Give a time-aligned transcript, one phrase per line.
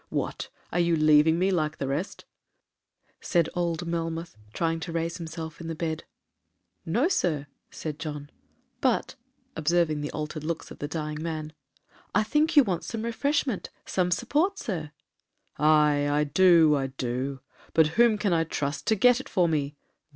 [0.09, 2.25] 'What, are you leaving me like the rest?'
[3.19, 6.05] said old Melmoth, trying to raise himself in the bed.
[6.87, 8.31] 'No, Sir,' said John;
[8.79, 9.13] 'but,'
[9.55, 11.53] observing the altered looks of the dying man,
[12.15, 14.89] 'I think you want some refreshment, some support, Sir.'
[15.59, 17.41] 'Aye, I do, I do,
[17.75, 19.75] but whom can I trust to get it for me.